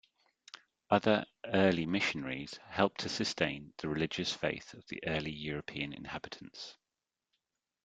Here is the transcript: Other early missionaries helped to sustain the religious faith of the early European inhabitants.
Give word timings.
Other 0.89 1.27
early 1.45 1.85
missionaries 1.85 2.59
helped 2.67 3.01
to 3.01 3.09
sustain 3.09 3.71
the 3.77 3.87
religious 3.87 4.33
faith 4.33 4.73
of 4.73 4.83
the 4.87 4.99
early 5.05 5.29
European 5.29 5.93
inhabitants. 5.93 6.75